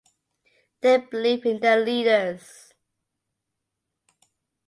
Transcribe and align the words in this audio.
They 0.79 0.97
believe 0.97 1.45
in 1.45 1.59
their 1.59 1.79
leaders. 1.85 2.73